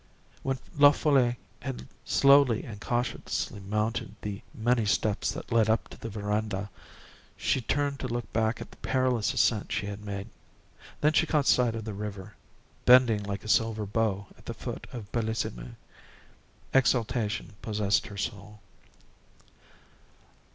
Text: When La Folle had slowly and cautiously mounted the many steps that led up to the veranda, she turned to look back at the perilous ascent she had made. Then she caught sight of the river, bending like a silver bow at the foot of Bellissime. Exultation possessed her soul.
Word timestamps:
When 0.41 0.57
La 0.79 0.89
Folle 0.89 1.35
had 1.59 1.87
slowly 2.05 2.63
and 2.63 2.81
cautiously 2.81 3.59
mounted 3.59 4.15
the 4.23 4.41
many 4.51 4.83
steps 4.87 5.31
that 5.31 5.51
led 5.51 5.69
up 5.69 5.89
to 5.89 5.97
the 5.99 6.09
veranda, 6.09 6.71
she 7.37 7.61
turned 7.61 7.99
to 7.99 8.07
look 8.07 8.33
back 8.33 8.59
at 8.59 8.71
the 8.71 8.77
perilous 8.77 9.31
ascent 9.31 9.71
she 9.71 9.85
had 9.85 10.03
made. 10.03 10.27
Then 11.01 11.13
she 11.13 11.27
caught 11.27 11.45
sight 11.45 11.75
of 11.75 11.85
the 11.85 11.93
river, 11.93 12.33
bending 12.83 13.21
like 13.21 13.43
a 13.43 13.47
silver 13.47 13.85
bow 13.85 14.25
at 14.39 14.47
the 14.47 14.55
foot 14.55 14.87
of 14.91 15.11
Bellissime. 15.11 15.75
Exultation 16.73 17.53
possessed 17.61 18.07
her 18.07 18.17
soul. 18.17 18.59